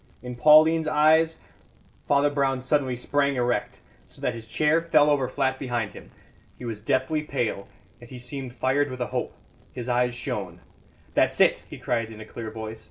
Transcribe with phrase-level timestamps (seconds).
[0.23, 1.37] In Pauline's eyes"
[2.07, 3.77] Father Brown suddenly sprang erect,
[4.07, 6.09] so that his chair fell over flat behind him.
[6.57, 7.67] He was deathly pale,
[7.99, 9.35] yet he seemed fired with a hope;
[9.73, 10.61] his eyes shone.
[11.13, 12.79] "That's it!" he cried in a clear voice.